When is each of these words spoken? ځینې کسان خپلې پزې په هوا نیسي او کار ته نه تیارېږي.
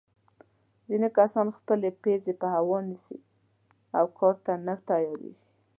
ځینې 0.87 1.09
کسان 1.17 1.47
خپلې 1.57 1.89
پزې 2.01 2.33
په 2.41 2.47
هوا 2.55 2.79
نیسي 2.87 3.17
او 3.97 4.05
کار 4.17 4.35
ته 4.45 4.53
نه 4.65 4.75
تیارېږي. 4.87 5.33